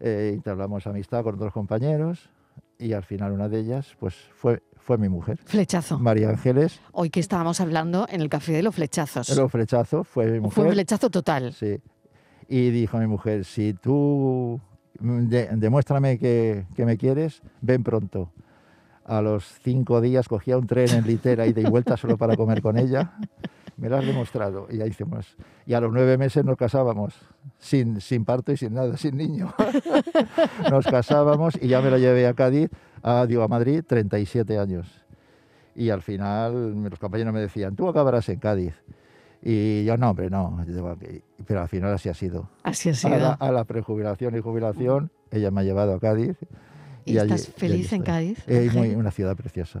eh, 0.00 0.32
entablamos 0.34 0.86
amistad 0.86 1.22
con 1.22 1.34
otros 1.34 1.52
compañeros 1.52 2.30
y 2.78 2.92
al 2.92 3.04
final 3.04 3.32
una 3.32 3.48
de 3.48 3.60
ellas 3.60 3.94
pues 3.98 4.14
fue, 4.34 4.62
fue 4.76 4.96
mi 4.98 5.08
mujer. 5.08 5.38
Flechazo. 5.44 5.98
María 5.98 6.30
Ángeles, 6.30 6.80
Hoy 6.92 7.10
que 7.10 7.20
estábamos 7.20 7.60
hablando 7.60 8.06
en 8.10 8.20
el 8.20 8.28
café 8.28 8.52
de 8.52 8.62
los 8.62 8.74
flechazos. 8.74 9.28
el 9.36 9.48
flechazo, 9.50 10.04
fue 10.04 10.26
mi 10.26 10.40
mujer. 10.40 10.54
Fue 10.54 10.64
un 10.66 10.72
flechazo 10.72 11.10
total. 11.10 11.52
Sí. 11.52 11.78
Y 12.48 12.70
dijo 12.70 12.98
mi 12.98 13.06
mujer, 13.06 13.44
si 13.44 13.74
tú 13.74 14.60
mm, 14.98 15.26
de- 15.28 15.48
demuéstrame 15.56 16.18
que, 16.18 16.64
que 16.74 16.84
me 16.84 16.96
quieres, 16.96 17.42
ven 17.60 17.82
pronto. 17.84 18.32
A 19.04 19.20
los 19.22 19.44
cinco 19.62 20.00
días 20.00 20.28
cogía 20.28 20.56
un 20.56 20.66
tren 20.66 20.88
en 20.90 21.06
litera 21.06 21.46
ida 21.46 21.60
y 21.60 21.64
vuelta 21.64 21.96
solo 21.96 22.16
para 22.16 22.36
comer 22.36 22.62
con 22.62 22.78
ella. 22.78 23.12
Me 23.80 23.88
lo 23.88 23.96
has 23.96 24.06
demostrado. 24.06 24.66
Y 24.70 24.76
ya 24.76 24.86
hicimos. 24.86 25.36
Y 25.66 25.72
a 25.74 25.80
los 25.80 25.92
nueve 25.92 26.18
meses 26.18 26.44
nos 26.44 26.56
casábamos, 26.56 27.14
sin, 27.58 28.00
sin 28.00 28.24
parto 28.24 28.52
y 28.52 28.56
sin 28.56 28.74
nada, 28.74 28.96
sin 28.96 29.16
niño. 29.16 29.52
nos 30.70 30.86
casábamos 30.86 31.54
y 31.60 31.68
ya 31.68 31.80
me 31.80 31.90
lo 31.90 31.98
llevé 31.98 32.26
a 32.26 32.34
Cádiz, 32.34 32.68
a, 33.02 33.26
digo, 33.26 33.42
a 33.42 33.48
Madrid, 33.48 33.82
37 33.86 34.58
años. 34.58 34.86
Y 35.74 35.90
al 35.90 36.02
final 36.02 36.82
los 36.84 36.98
compañeros 36.98 37.32
me 37.32 37.40
decían, 37.40 37.74
tú 37.74 37.88
acabarás 37.88 38.28
en 38.28 38.38
Cádiz. 38.38 38.74
Y 39.42 39.84
yo, 39.84 39.96
no, 39.96 40.10
hombre, 40.10 40.28
no. 40.28 40.62
Pero 41.46 41.62
al 41.62 41.68
final 41.68 41.94
así 41.94 42.08
ha 42.10 42.14
sido. 42.14 42.50
Así 42.62 42.90
ha 42.90 42.92
A 42.92 42.94
sido. 42.94 43.16
la, 43.18 43.32
a 43.32 43.50
la 43.50 43.64
prejubilación 43.64 44.36
y 44.36 44.40
jubilación, 44.40 45.10
ella 45.30 45.50
me 45.50 45.62
ha 45.62 45.64
llevado 45.64 45.94
a 45.94 46.00
Cádiz. 46.00 46.36
¿Y 47.06 47.16
allí- 47.16 47.32
estás 47.32 47.48
y 47.48 47.50
allí 47.64 47.72
feliz 47.72 47.92
en. 47.94 48.02
Cádiz? 48.02 48.44
Eh, 48.46 48.64
Ángel? 48.68 48.78
muy- 48.78 48.94
una 48.94 49.10
ciudad 49.10 49.34
preciosa. 49.36 49.80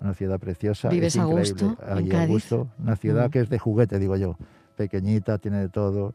Una 0.00 0.14
ciudad 0.14 0.38
preciosa. 0.38 0.88
¿Vives 0.90 1.16
es 1.16 1.20
a 1.20 1.24
gusto 1.24 1.76
en 1.86 1.98
Allí 1.98 2.08
a 2.10 2.12
Cádiz? 2.12 2.28
gusto. 2.30 2.68
Una 2.78 2.96
ciudad 2.96 3.28
Mm. 3.28 3.30
que 3.30 3.40
es 3.40 3.48
de 3.48 3.58
juguete, 3.58 3.98
digo 3.98 4.16
yo. 4.16 4.36
Pequeñita, 4.76 5.38
tiene 5.38 5.58
de 5.58 5.68
todo. 5.68 6.12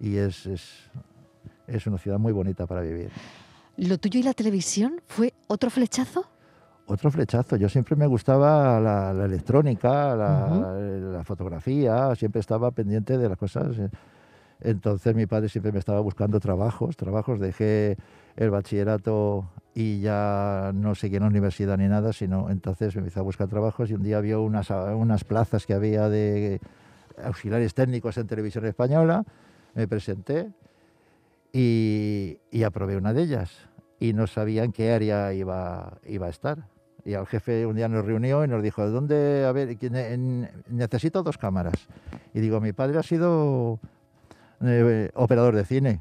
Y 0.00 0.16
es, 0.16 0.46
es, 0.46 0.90
es 1.68 1.86
una 1.86 1.98
ciudad 1.98 2.18
muy 2.18 2.32
bonita 2.32 2.66
para 2.66 2.80
vivir. 2.80 3.10
¿Lo 3.76 3.98
tuyo 3.98 4.20
y 4.20 4.22
la 4.24 4.34
televisión 4.34 5.00
fue 5.06 5.32
otro 5.46 5.70
flechazo? 5.70 6.26
Otro 6.86 7.10
flechazo. 7.10 7.56
Yo 7.56 7.68
siempre 7.68 7.96
me 7.96 8.06
gustaba 8.06 8.78
la, 8.80 9.12
la 9.14 9.24
electrónica, 9.24 10.14
la, 10.16 10.74
la 10.78 11.24
fotografía, 11.24 12.14
siempre 12.16 12.40
estaba 12.40 12.70
pendiente 12.72 13.16
de 13.16 13.28
las 13.28 13.38
cosas. 13.38 13.76
Entonces 14.60 15.14
mi 15.14 15.26
padre 15.26 15.48
siempre 15.48 15.72
me 15.72 15.78
estaba 15.78 16.00
buscando 16.00 16.40
trabajos, 16.40 16.96
trabajos. 16.96 17.38
Dejé 17.40 17.96
el 18.36 18.50
bachillerato 18.50 19.48
y 19.74 20.00
ya 20.00 20.70
no 20.72 20.94
seguí 20.94 21.16
en 21.16 21.22
la 21.22 21.28
universidad 21.28 21.76
ni 21.76 21.88
nada, 21.88 22.12
sino 22.12 22.48
entonces 22.50 22.94
me 22.94 23.00
empecé 23.00 23.18
a 23.18 23.22
buscar 23.22 23.48
trabajos 23.48 23.90
y 23.90 23.94
un 23.94 24.02
día 24.02 24.20
vio 24.20 24.42
unas, 24.42 24.70
unas 24.70 25.24
plazas 25.24 25.66
que 25.66 25.74
había 25.74 26.08
de 26.08 26.60
auxiliares 27.22 27.74
técnicos 27.74 28.16
en 28.16 28.26
televisión 28.26 28.64
española, 28.66 29.24
me 29.74 29.88
presenté 29.88 30.50
y, 31.52 32.38
y 32.50 32.62
aprobé 32.62 32.96
una 32.96 33.12
de 33.12 33.22
ellas 33.22 33.68
y 33.98 34.12
no 34.12 34.26
sabía 34.26 34.64
en 34.64 34.72
qué 34.72 34.92
área 34.92 35.32
iba, 35.32 35.98
iba 36.06 36.26
a 36.26 36.30
estar. 36.30 36.66
Y 37.04 37.14
al 37.14 37.26
jefe 37.26 37.66
un 37.66 37.76
día 37.76 37.88
nos 37.88 38.04
reunió 38.04 38.44
y 38.44 38.48
nos 38.48 38.62
dijo, 38.62 38.88
¿dónde? 38.88 39.44
A 39.44 39.52
ver, 39.52 39.76
necesito 40.70 41.22
dos 41.22 41.36
cámaras. 41.36 41.74
Y 42.32 42.40
digo, 42.40 42.60
mi 42.60 42.72
padre 42.72 42.98
ha 42.98 43.02
sido 43.02 43.78
eh, 44.62 45.10
operador 45.14 45.54
de 45.54 45.64
cine. 45.64 46.00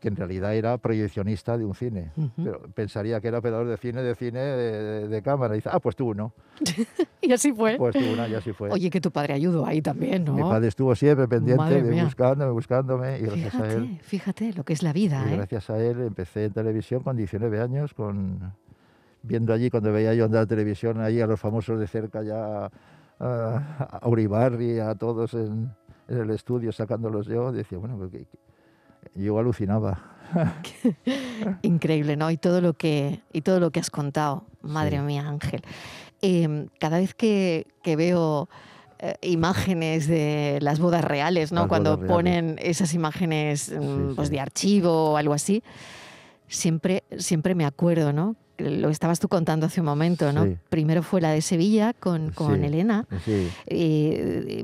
Que 0.00 0.08
en 0.08 0.16
realidad 0.16 0.54
era 0.54 0.76
proyeccionista 0.78 1.56
de 1.58 1.64
un 1.64 1.74
cine. 1.74 2.10
Ujú. 2.16 2.30
Pero 2.42 2.60
pensaría 2.74 3.20
que 3.20 3.28
era 3.28 3.38
operador 3.38 3.66
de 3.68 3.76
cine, 3.76 4.02
de 4.02 4.14
cine, 4.14 4.40
de, 4.40 4.82
de- 4.82 5.08
de 5.08 5.22
cámara. 5.22 5.54
Y 5.54 5.58
dice, 5.58 5.68
ah, 5.72 5.78
pues 5.78 5.94
tú 5.94 6.14
no. 6.14 6.32
Y 7.22 7.32
así 7.32 7.52
fue. 7.52 7.76
Pues 7.76 7.94
tú 7.94 8.00
una, 8.12 8.26
y 8.26 8.34
así 8.34 8.52
fue. 8.52 8.70
Oye, 8.70 8.88
que 8.90 9.00
tu 9.00 9.10
padre 9.12 9.34
ayudó 9.34 9.64
ahí 9.66 9.82
también, 9.82 10.24
¿no? 10.24 10.32
Mi 10.34 10.42
padre 10.42 10.68
estuvo 10.68 10.94
siempre 10.96 11.28
pendiente 11.28 11.82
de 11.82 12.02
buscándome, 12.02 12.50
buscándome, 12.50 13.18
y 13.18 13.22
gracias 13.22 13.54
a 13.56 13.72
él, 13.72 13.86
Fíjate, 14.00 14.02
fíjate 14.04 14.52
lo 14.54 14.64
que 14.64 14.72
es 14.72 14.82
la 14.82 14.92
vida, 14.92 15.24
y 15.28 15.34
¿eh? 15.34 15.36
gracias 15.36 15.68
a 15.70 15.78
él 15.78 16.00
empecé 16.00 16.46
en 16.46 16.52
televisión 16.52 17.02
con 17.02 17.16
19 17.16 17.60
años, 17.60 17.92
con 17.94 18.52
viendo 19.22 19.52
allí 19.52 19.68
cuando 19.70 19.92
veía 19.92 20.14
yo 20.14 20.24
andar 20.24 20.46
televisión 20.46 20.98
allí 21.00 21.20
a 21.20 21.26
los 21.26 21.38
famosos 21.38 21.78
de 21.78 21.86
cerca 21.86 22.22
ya 22.22 22.70
a, 23.20 23.98
a 24.00 24.08
Uribarri, 24.08 24.78
a 24.80 24.94
todos 24.94 25.34
en, 25.34 25.70
en 26.08 26.18
el 26.18 26.30
estudio 26.30 26.72
sacándolos 26.72 27.26
yo, 27.26 27.52
decía, 27.52 27.76
bueno, 27.78 27.96
pues 27.98 28.10
que- 28.10 28.26
yo 29.14 29.38
alucinaba. 29.38 30.02
Increíble, 31.62 32.16
¿no? 32.16 32.30
Y 32.30 32.36
todo 32.36 32.60
lo 32.60 32.74
que, 32.74 33.20
y 33.32 33.40
todo 33.42 33.60
lo 33.60 33.70
que 33.70 33.80
has 33.80 33.90
contado, 33.90 34.44
madre 34.62 34.98
Sí. 34.98 35.02
mía, 35.02 35.26
Ángel. 35.28 35.62
Em, 36.22 36.68
cada 36.78 36.98
vez 36.98 37.14
que, 37.14 37.66
que 37.82 37.96
veo 37.96 38.48
eh, 38.98 39.14
imágenes 39.22 40.06
de 40.06 40.58
las 40.60 40.78
bodas 40.78 41.02
reales, 41.04 41.52
¿no? 41.52 41.62
Las 41.62 41.68
Cuando 41.68 41.96
reales. 41.96 42.12
ponen 42.12 42.56
esas 42.62 42.92
imágenes 42.94 43.70
mm, 43.70 44.08
Sí, 44.10 44.14
pues 44.16 44.28
sí. 44.28 44.34
de 44.34 44.40
archivo 44.40 45.12
o 45.12 45.16
algo 45.16 45.32
así, 45.34 45.62
siempre, 46.48 47.02
siempre 47.18 47.54
me 47.54 47.64
acuerdo, 47.64 48.12
¿no? 48.12 48.36
Lo 48.58 48.90
estabas 48.90 49.18
tú 49.20 49.28
contando 49.28 49.64
hace 49.66 49.80
un 49.80 49.86
momento, 49.86 50.32
¿no? 50.34 50.44
Sí. 50.44 50.58
Primero 50.68 51.02
fue 51.02 51.22
la 51.22 51.30
de 51.30 51.40
Sevilla 51.40 51.94
con, 51.94 52.30
con. 52.30 52.62
Elena. 52.62 53.06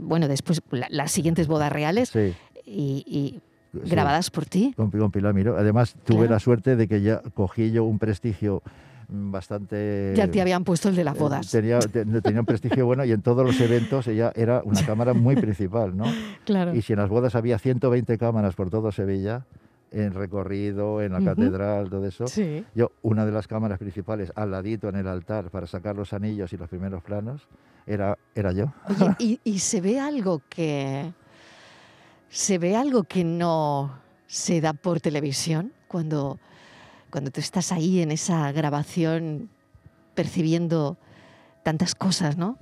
Bueno, 0.02 0.28
después 0.28 0.60
la- 0.70 0.88
las 0.90 1.10
siguientes 1.12 1.46
bodas 1.46 1.72
reales 1.72 2.10
sí. 2.10 2.34
y, 2.66 3.40
y 3.84 3.88
sí. 3.88 3.90
grabadas 3.90 4.30
por 4.30 4.46
ti. 4.46 4.72
Con, 4.76 4.90
con 4.90 5.10
Pilar 5.10 5.34
Miró. 5.34 5.56
Además, 5.56 5.94
tuve 6.04 6.18
Claro. 6.20 6.32
la 6.32 6.38
suerte 6.40 6.76
de 6.76 6.88
que 6.88 7.00
ya 7.02 7.22
cogí 7.34 7.70
yo 7.70 7.84
un 7.84 7.98
prestigio 7.98 8.62
mm, 9.08 9.30
bastante... 9.30 10.12
Ya 10.16 10.28
te 10.30 10.40
habían 10.40 10.64
puesto 10.64 10.88
el 10.88 10.96
de 10.96 11.04
las 11.04 11.16
Eh, 11.16 11.18
bodas. 11.20 11.50
Tenía, 11.50 11.78
te- 11.80 12.04
tenía 12.22 12.40
un 12.40 12.46
prestigio 12.46 12.86
bueno 12.86 13.04
y 13.04 13.12
en 13.12 13.22
todos 13.22 13.44
los 13.46 13.60
eventos 13.60 14.06
ella 14.08 14.32
era 14.34 14.62
una 14.64 14.84
cámara 14.84 15.14
muy 15.14 15.36
principal, 15.36 15.96
¿no? 15.96 16.04
Claro. 16.44 16.74
Y 16.74 16.82
si 16.82 16.92
en 16.92 16.98
las 16.98 17.08
bodas 17.08 17.34
había 17.34 17.58
120 17.58 18.18
cámaras 18.18 18.54
por 18.54 18.70
todo 18.70 18.90
Sevilla, 18.92 19.46
en 19.92 20.12
recorrido, 20.12 21.00
en 21.00 21.12
la 21.12 21.18
Ujú. 21.18 21.26
catedral, 21.26 21.88
todo 21.88 22.04
eso, 22.06 22.26
Sí. 22.26 22.64
yo, 22.74 22.90
una 23.02 23.24
de 23.24 23.30
las 23.32 23.46
cámaras 23.46 23.78
principales 23.78 24.32
al 24.34 24.50
ladito 24.50 24.88
en 24.88 24.96
el 24.96 25.06
altar 25.06 25.50
para 25.50 25.66
sacar 25.68 25.94
los 25.96 26.12
anillos 26.12 26.52
y 26.52 26.56
los 26.56 26.68
primeros 26.68 27.02
planos, 27.04 27.46
era, 27.86 28.18
era 28.34 28.50
yo. 28.52 28.72
Oye, 28.88 29.14
y, 29.20 29.40
y 29.44 29.60
se 29.60 29.80
ve 29.80 30.00
algo 30.00 30.42
que 30.48 31.12
se 32.28 32.58
ve 32.58 32.76
algo 32.76 33.04
que 33.04 33.24
no 33.24 33.98
se 34.26 34.60
da 34.60 34.72
por 34.72 35.00
televisión 35.00 35.72
cuando 35.88 36.38
cuando 37.10 37.30
tú 37.30 37.40
estás 37.40 37.72
ahí 37.72 38.00
en 38.00 38.10
esa 38.10 38.50
grabación 38.52 39.48
percibiendo 40.14 40.98
tantas 41.62 41.94
cosas, 41.94 42.36
¿no? 42.36 42.58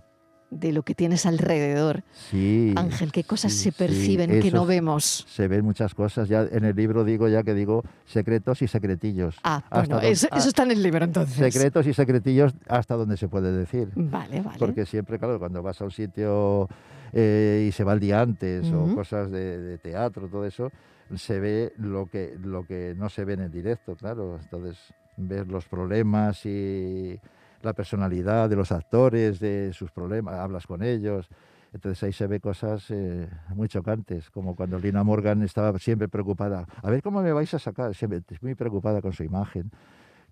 De 0.50 0.70
lo 0.72 0.82
que 0.84 0.94
tienes 0.94 1.26
alrededor. 1.26 2.04
Sí. 2.30 2.72
Ángel, 2.76 3.10
qué 3.10 3.24
cosas 3.24 3.52
sí, 3.52 3.58
se 3.58 3.70
sí, 3.70 3.76
perciben 3.76 4.40
que 4.40 4.52
no 4.52 4.66
vemos. 4.66 5.24
Se 5.28 5.48
ven 5.48 5.64
muchas 5.64 5.94
cosas. 5.94 6.28
Ya 6.28 6.42
en 6.42 6.64
el 6.64 6.76
libro 6.76 7.02
digo 7.02 7.26
ya 7.28 7.42
que 7.42 7.54
digo 7.54 7.82
secretos 8.04 8.62
y 8.62 8.68
secretillos. 8.68 9.36
Ah, 9.42 9.56
Hasta 9.56 9.78
bueno, 9.80 9.94
donde- 9.96 10.10
eso, 10.10 10.28
eso 10.32 10.48
está 10.48 10.62
en 10.62 10.70
el 10.72 10.82
libro 10.82 11.04
entonces. 11.04 11.52
Secretos 11.52 11.86
y 11.86 11.94
secretillos 11.94 12.52
hasta 12.68 12.94
donde 12.94 13.16
se 13.16 13.26
puede 13.26 13.50
decir. 13.50 13.88
Vale, 13.96 14.42
vale. 14.42 14.58
Porque 14.58 14.86
siempre, 14.86 15.18
claro, 15.18 15.38
cuando 15.40 15.62
vas 15.62 15.80
a 15.80 15.84
un 15.84 15.90
sitio 15.90 16.68
eh, 17.14 17.66
y 17.68 17.72
se 17.72 17.84
va 17.84 17.94
el 17.94 18.00
día 18.00 18.20
antes 18.20 18.70
Ujú. 18.70 18.92
o 18.92 18.94
cosas 18.94 19.30
de, 19.30 19.58
de 19.58 19.78
teatro, 19.78 20.28
todo 20.28 20.44
eso, 20.44 20.70
se 21.14 21.38
ve 21.40 21.72
lo 21.76 22.06
que, 22.06 22.36
lo 22.42 22.66
que 22.66 22.94
no 22.96 23.08
se 23.08 23.24
ve 23.24 23.34
en 23.34 23.40
el 23.40 23.50
directo, 23.50 23.94
claro. 23.96 24.38
Entonces, 24.42 24.78
ves 25.16 25.46
los 25.46 25.66
problemas 25.66 26.44
y 26.44 27.18
la 27.62 27.72
personalidad 27.72 28.48
de 28.48 28.56
los 28.56 28.72
actores, 28.72 29.40
de 29.40 29.72
sus 29.72 29.90
problemas, 29.90 30.34
hablas 30.34 30.66
con 30.66 30.82
ellos. 30.82 31.28
Entonces 31.72 32.02
ahí 32.04 32.12
se 32.12 32.28
ve 32.28 32.38
cosas 32.38 32.88
eh, 32.90 33.28
muy 33.48 33.66
chocantes, 33.66 34.30
como 34.30 34.54
cuando 34.54 34.78
Lina 34.78 35.02
Morgan 35.02 35.42
estaba 35.42 35.76
siempre 35.78 36.08
preocupada. 36.08 36.66
A 36.82 36.90
ver 36.90 37.02
cómo 37.02 37.20
me 37.20 37.32
vais 37.32 37.52
a 37.52 37.58
sacar, 37.58 37.94
siempre 37.94 38.22
muy 38.42 38.54
preocupada 38.54 39.02
con 39.02 39.12
su 39.12 39.24
imagen. 39.24 39.72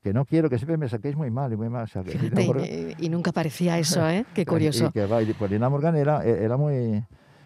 Que 0.02 0.12
no 0.12 0.24
quiero, 0.24 0.50
que 0.50 0.58
siempre 0.58 0.76
me 0.76 0.88
saquéis 0.88 1.16
muy 1.16 1.30
mal 1.30 1.52
y 1.52 1.56
muy 1.56 1.68
mal. 1.68 1.84
O 1.84 1.86
sea, 1.86 2.02
que 2.02 2.10
Lina 2.14 2.36
Fíjate, 2.36 2.46
Morgan- 2.46 2.94
y, 2.98 3.06
y 3.06 3.08
nunca 3.08 3.30
parecía 3.32 3.78
eso, 3.78 4.08
¿eh? 4.08 4.24
Qué 4.34 4.44
curioso. 4.44 4.86
y 4.86 4.90
que 4.90 5.06
va, 5.06 5.22
y 5.22 5.32
pues 5.32 5.50
Lina 5.50 5.68
Morgan 5.70 5.94
era, 5.94 6.24
era 6.24 6.56
muy, 6.56 7.04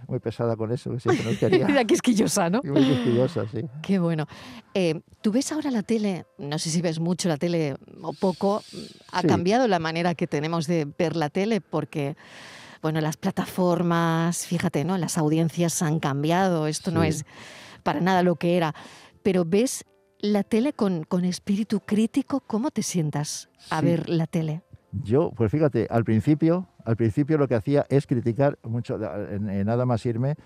muy 0.09 0.19
pesada 0.21 0.57
con 0.57 0.73
eso, 0.73 0.91
que 0.93 1.01
siempre 1.01 1.25
nos 1.25 1.39
quería. 1.39 1.67
Mira, 1.69 1.85
quisquillosa, 1.85 2.49
¿no? 2.49 2.63
muy 2.65 2.87
quisquillosa, 2.87 3.47
sí. 3.47 3.61
Qué 3.83 3.99
bueno. 3.99 4.27
Eh, 4.73 5.01
Tú 5.21 5.33
ves 5.33 5.51
ahora 5.53 5.71
la 5.73 5.83
tele, 5.83 6.25
no 6.39 6.57
sé 6.59 6.71
si 6.71 6.81
ves 6.81 7.01
mucho 7.01 7.29
la 7.29 7.37
tele 7.37 7.75
o 8.01 8.13
poco, 8.15 8.63
ha 9.13 9.21
Sí. 9.23 9.27
cambiado 9.27 9.67
la 9.69 9.79
manera 9.81 10.15
que 10.15 10.27
tenemos 10.29 10.67
de 10.69 10.87
ver 10.99 11.17
la 11.17 11.29
tele 11.31 11.61
porque, 11.61 12.17
bueno, 12.81 13.01
las 13.01 13.17
plataformas, 13.17 14.47
fíjate, 14.47 14.85
¿no? 14.85 14.97
Las 14.99 15.19
audiencias 15.19 15.83
han 15.83 15.99
cambiado, 15.99 16.69
esto 16.69 16.91
no 16.93 17.03
es 17.03 17.25
para 17.83 18.01
nada 18.01 18.23
lo 18.23 18.37
que 18.37 18.57
era, 18.57 18.73
pero 19.23 19.45
ves 19.45 19.85
la 20.21 20.43
tele 20.43 20.73
con, 20.73 21.05
con 21.05 21.25
espíritu 21.25 21.81
crítico, 21.81 22.41
¿cómo 22.47 22.71
te 22.71 22.83
sientas 22.83 23.49
a 23.71 23.81
Sí. 23.81 23.87
ver 23.87 24.09
la 24.09 24.27
tele? 24.27 24.63
Yo, 25.05 25.31
pues 25.37 25.51
fíjate, 25.53 25.87
al 25.91 26.05
principio, 26.05 26.69
al 26.85 26.97
principio 26.97 27.37
lo 27.39 27.49
que 27.49 27.55
hacía 27.55 27.87
es 27.89 28.07
criticar 28.07 28.59
mucho, 28.63 28.99
en, 29.31 29.49
en 29.51 29.67
nada 29.67 29.85
más 29.85 30.05
irme, 30.07 30.37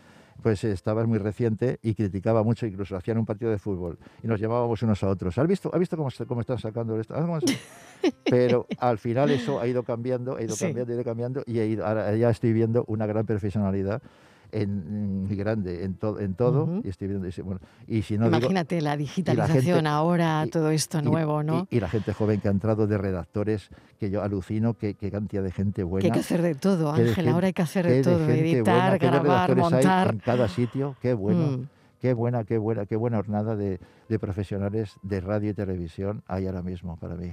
pues 0.42 0.64
estaba 0.64 1.04
muy 1.06 1.18
reciente 1.18 1.78
y 1.82 1.94
criticaba 1.94 2.42
mucho, 2.42 2.66
incluso 2.66 2.96
hacían 2.96 3.18
un 3.18 3.26
partido 3.26 3.50
de 3.50 3.58
fútbol 3.58 3.98
y 4.22 4.26
nos 4.26 4.40
llamábamos 4.40 4.82
unos 4.82 5.02
a 5.04 5.08
otros. 5.08 5.36
¿Has 5.38 5.46
visto, 5.46 5.70
¿has 5.72 5.78
visto 5.78 5.96
cómo, 5.96 6.08
cómo 6.26 6.40
están 6.40 6.58
sacando 6.58 6.98
esto? 6.98 7.14
¿Has 7.14 7.22
cómo 7.22 7.40
se-?" 7.40 7.58
Pero 8.28 8.66
al 8.78 8.98
final 8.98 9.30
eso 9.30 9.60
ha 9.60 9.66
ido 9.66 9.82
cambiando, 9.82 10.36
ha 10.36 10.42
ido 10.42 10.56
Sí. 10.56 10.64
cambiando, 10.64 10.92
ha 10.92 10.94
ido 10.94 11.04
cambiando 11.04 11.42
y 11.46 11.58
he 11.58 11.66
ido- 11.66 11.86
ahora 11.86 12.14
ya 12.16 12.30
estoy 12.30 12.52
viendo 12.52 12.84
una 12.88 13.06
gran 13.06 13.26
profesionalidad 13.26 14.02
en, 14.52 15.24
muy 15.26 15.36
grande 15.36 15.84
en, 15.84 15.94
to- 15.94 16.18
en 16.20 16.34
todo 16.34 16.80
y 16.84 16.88
estoy 16.88 17.08
viendo 17.08 17.28
y 17.28 17.40
bueno, 17.42 17.60
y 17.86 18.02
si 18.02 18.16
no 18.18 18.26
digo- 18.26 18.38
Imagínate 18.38 18.80
la 18.80 18.96
digitalización 18.96 19.86
ahora, 19.86 20.44
y- 20.46 20.50
todo 20.50 20.70
esto 20.70 21.02
nuevo, 21.02 21.42
¿no? 21.42 21.66
Y, 21.70 21.80
la 21.80 21.88
gente 21.88 22.12
joven 22.12 22.40
que 22.40 22.48
ha 22.48 22.50
entrado 22.50 22.86
de 22.86 22.98
redactores, 22.98 23.70
que 23.98 24.10
yo 24.10 24.22
alucino, 24.22 24.74
qué 24.74 24.94
qué 24.94 25.10
cantidad 25.10 25.42
de 25.42 25.50
gente 25.52 25.80
que 25.80 25.84
buena. 25.84 26.04
hay 26.06 26.10
que 26.12 26.20
hacer 26.20 26.42
de 26.42 26.54
todo, 26.54 26.92
Ángel, 26.92 27.28
ahora 27.28 27.46
hay 27.48 27.52
que 27.52 27.62
hacer 27.62 27.86
de 27.86 28.02
todo, 28.02 28.28
editar, 28.28 28.98
buena, 28.98 28.98
grabar, 28.98 29.50
hay 29.50 29.56
montar. 29.56 30.10
en 30.14 30.18
cada 30.20 30.48
sitio, 30.48 30.96
qué 31.00 31.14
bueno, 31.14 31.58
Mm. 31.58 31.68
qué 32.00 32.12
buena, 32.14 32.44
qué 32.44 32.58
buena, 32.58 32.86
qué 32.86 32.96
buena 32.96 33.16
jornada 33.18 33.56
de, 33.56 33.78
de 34.08 34.18
profesionales 34.18 34.96
de 35.02 35.20
radio 35.20 35.50
y 35.50 35.54
televisión 35.54 36.22
hay 36.26 36.46
ahora 36.46 36.62
mismo 36.62 36.96
para 36.96 37.14
mí. 37.16 37.32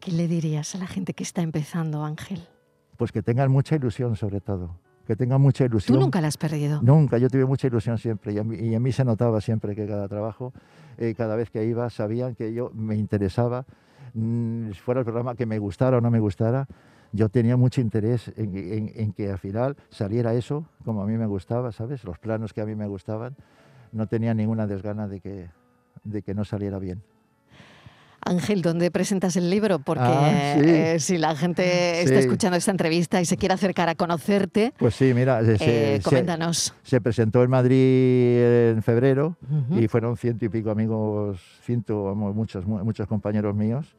¿Qué 0.00 0.12
le 0.12 0.28
dirías 0.28 0.74
a 0.74 0.78
la 0.78 0.86
gente 0.86 1.14
que 1.14 1.22
está 1.22 1.42
empezando, 1.42 2.04
Ángel? 2.04 2.46
Pues 2.96 3.10
que 3.10 3.22
tengan 3.22 3.50
mucha 3.50 3.74
ilusión 3.74 4.14
sobre 4.16 4.40
todo, 4.40 4.76
que 5.06 5.16
tengan 5.16 5.40
mucha 5.40 5.64
Tú 5.64 5.70
ilusión. 5.72 5.98
nunca 6.00 6.20
la 6.20 6.28
has 6.28 6.36
perdido. 6.36 6.80
Nunca, 6.82 7.18
yo 7.18 7.28
tuve 7.28 7.44
mucha 7.44 7.66
ilusión 7.66 7.98
siempre 7.98 8.32
y 8.32 8.38
a 8.38 8.44
mí, 8.44 8.56
y 8.56 8.74
a 8.74 8.80
mí 8.80 8.90
se 8.92 9.04
notaba 9.04 9.40
siempre 9.40 9.74
que 9.74 9.86
cada 9.86 10.08
trabajo, 10.08 10.52
eh, 10.98 11.14
cada 11.16 11.36
vez 11.36 11.50
que 11.50 11.64
iba, 11.64 11.88
sabían 11.90 12.34
que 12.34 12.52
yo 12.54 12.70
me 12.74 12.96
interesaba, 12.96 13.64
mm, 14.14 14.70
fuera 14.72 15.00
el 15.00 15.04
programa 15.04 15.34
que 15.34 15.46
me 15.46 15.58
gustara 15.58 15.98
o 15.98 16.00
no 16.00 16.10
me 16.10 16.20
gustara, 16.20 16.66
yo 17.12 17.28
tenía 17.28 17.56
mucho 17.56 17.80
interés 17.80 18.32
en, 18.36 18.56
en- 18.56 18.92
en 18.94 19.12
que 19.12 19.30
al 19.30 19.38
final 19.38 19.76
saliera 19.88 20.34
eso 20.34 20.64
como 20.84 21.02
a 21.02 21.06
mí 21.06 21.16
me 21.16 21.26
gustaba, 21.26 21.70
¿sabes? 21.72 22.02
Los 22.04 22.18
planos 22.18 22.52
que 22.52 22.60
a 22.60 22.66
mí 22.66 22.74
me 22.74 22.86
gustaban, 22.88 23.36
no 23.92 24.06
tenía 24.08 24.34
ninguna 24.34 24.66
desgana 24.66 25.06
de 25.06 25.20
que, 25.20 25.48
de 26.02 26.22
que 26.22 26.34
no 26.34 26.44
saliera 26.44 26.78
bien. 26.80 27.02
Ángel, 28.26 28.62
¿dónde 28.62 28.90
presentas 28.90 29.36
el 29.36 29.50
libro? 29.50 29.78
Porque 29.78 30.02
Ah, 30.06 30.52
sí. 30.54 30.60
eh, 30.64 30.96
si 30.98 31.18
la 31.18 31.36
gente 31.36 32.02
está 32.02 32.18
escuchando 32.20 32.56
esta 32.56 32.70
entrevista 32.70 33.20
y 33.20 33.24
se 33.26 33.36
quiere 33.36 33.54
acercar 33.54 33.88
a 33.88 33.94
conocerte, 33.94 34.72
Pues 34.78 34.94
sí, 34.94 35.12
mira, 35.14 35.44
se, 35.44 35.54
eh, 35.60 35.96
se- 35.98 36.02
coméntanos. 36.02 36.74
se 36.82 37.00
presentó 37.00 37.42
en 37.42 37.50
Madrid 37.50 38.70
en 38.70 38.82
febrero 38.82 39.36
y 39.70 39.88
fueron 39.88 40.16
ciento 40.16 40.44
y 40.46 40.48
pico 40.48 40.70
amigos, 40.70 41.40
ciento, 41.62 42.14
muchos, 42.14 42.66
mu- 42.66 42.82
muchos 42.84 43.06
compañeros 43.06 43.54
míos, 43.54 43.94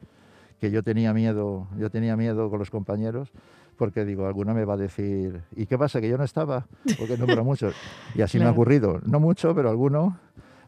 que 0.60 0.70
yo 0.70 0.82
tenía 0.82 1.12
miedo, 1.12 1.68
yo 1.78 1.90
tenía 1.90 2.16
miedo 2.16 2.50
con 2.50 2.58
los 2.58 2.70
compañeros, 2.70 3.30
porque 3.76 4.04
digo, 4.04 4.26
alguno 4.26 4.54
me 4.54 4.64
va 4.64 4.74
a 4.74 4.78
decir, 4.78 5.42
¿y 5.54 5.66
qué 5.66 5.76
pasa? 5.78 6.00
Que 6.00 6.08
yo 6.08 6.16
no 6.18 6.24
estaba, 6.24 6.66
porque 6.96 7.16
nombro 7.16 7.44
muchos. 7.44 7.74
Y 8.14 8.22
así 8.22 8.38
me 8.38 8.44
ha 8.44 8.46
Claro. 8.48 8.54
ocurrido, 8.54 9.00
no 9.04 9.20
mucho, 9.20 9.54
pero 9.54 9.68
alguno, 9.68 10.18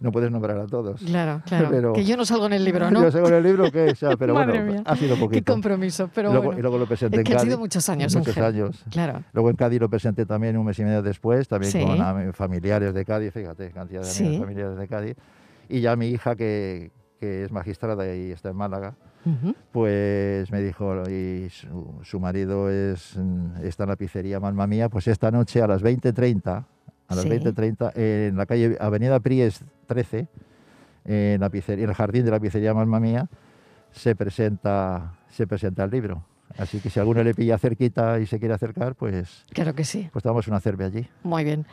no 0.00 0.12
puedes 0.12 0.30
nombrar 0.30 0.58
a 0.58 0.66
todos. 0.66 1.00
Claro, 1.02 1.42
claro. 1.46 1.68
Pero- 1.70 1.92
que 1.92 2.04
yo 2.04 2.16
no 2.16 2.24
salgo 2.24 2.46
en 2.46 2.52
el 2.54 2.64
libro, 2.64 2.90
¿no? 2.90 3.02
Yo 3.02 3.10
sé 3.10 3.20
con 3.20 3.32
el 3.34 3.42
libro 3.42 3.70
que 3.70 3.90
es, 3.90 4.00
pero 4.18 4.34
Madre 4.34 4.58
bueno, 4.60 4.72
mía, 4.72 4.82
ha 4.84 4.96
sido 4.96 5.14
Qué 5.16 5.20
poquito. 5.20 5.52
compromiso, 5.52 6.10
pero 6.14 6.30
luego, 6.30 6.44
bueno. 6.46 6.58
y 6.58 6.62
luego 6.62 6.78
lo 6.78 6.86
presenté 6.86 7.16
Es 7.16 7.20
en 7.20 7.24
que 7.24 7.32
han 7.32 7.38
Cádiz. 7.38 7.48
sido 7.50 7.58
muchos 7.58 7.88
años, 7.88 8.14
Muchos 8.16 8.28
Ángel. 8.36 8.44
años. 8.44 8.84
Claro. 8.90 9.22
Luego 9.32 9.50
en 9.50 9.56
Cádiz 9.56 9.80
lo 9.80 9.88
presenté 9.88 10.26
también 10.26 10.56
un 10.56 10.66
mes 10.66 10.78
y 10.78 10.84
medio 10.84 11.02
después, 11.02 11.48
también 11.48 11.72
Sí. 11.72 11.80
con 11.80 11.98
ami- 11.98 12.32
familiares 12.32 12.94
de 12.94 13.04
Cádiz, 13.04 13.32
fíjate, 13.32 13.70
cantidad 13.70 14.00
de 14.02 14.06
Sí. 14.06 14.24
amigos 14.24 14.40
familiares 14.46 14.78
de 14.78 14.88
Cádiz. 14.88 15.16
Y 15.68 15.80
ya 15.80 15.96
mi 15.96 16.08
hija, 16.08 16.34
que, 16.36 16.90
que 17.20 17.44
es 17.44 17.52
magistrada 17.52 18.14
y 18.14 18.30
está 18.30 18.50
en 18.50 18.56
Málaga, 18.56 18.94
Ujú. 19.26 19.54
pues 19.72 20.50
me 20.50 20.60
dijo, 20.62 21.02
y 21.10 21.48
su, 21.50 21.98
su 22.02 22.20
marido 22.20 22.70
es, 22.70 23.18
está 23.62 23.82
en 23.84 23.88
la 23.90 23.96
pizzería 23.96 24.40
Mamma 24.40 24.66
Mía, 24.66 24.88
pues 24.88 25.08
esta 25.08 25.30
noche 25.30 25.60
a 25.60 25.66
las 25.66 25.82
20.30, 25.82 26.64
a 27.08 27.14
las 27.14 27.24
Sí. 27.24 27.30
20.30, 27.30 27.92
en 27.96 28.36
la 28.36 28.46
calle 28.46 28.76
Avenida 28.80 29.18
Pries 29.20 29.60
13, 29.86 30.28
en, 31.06 31.40
la 31.40 31.48
pizzería, 31.50 31.84
en 31.84 31.90
el 31.90 31.96
jardín 31.96 32.24
de 32.24 32.30
la 32.30 32.38
pizzería 32.38 32.74
Mamma 32.74 33.00
Mía, 33.00 33.28
se 33.92 34.14
presenta, 34.14 35.14
se 35.30 35.46
presenta 35.46 35.84
el 35.84 35.90
libro. 35.90 36.22
Así 36.58 36.80
que 36.80 36.90
si 36.90 36.98
alguno 36.98 37.22
le 37.22 37.34
pilla 37.34 37.58
cerquita 37.58 38.18
y 38.20 38.26
se 38.26 38.38
quiere 38.38 38.54
acercar, 38.54 38.94
pues, 38.94 39.44
Claro 39.52 39.74
que 39.74 39.84
sí. 39.84 40.08
pues 40.12 40.22
damos 40.22 40.48
una 40.48 40.60
cerve 40.60 40.84
allí. 40.84 41.06
Muy 41.22 41.44
bien. 41.44 41.66